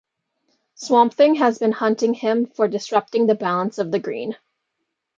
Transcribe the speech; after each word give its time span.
Swamp 0.73 1.13
Thing 1.13 1.35
had 1.35 1.59
been 1.59 1.73
hunting 1.73 2.15
him 2.15 2.47
for 2.47 2.67
disrupting 2.67 3.27
the 3.27 3.35
balance 3.35 3.77
of 3.77 3.91
the 3.91 3.99
Green. 3.99 4.35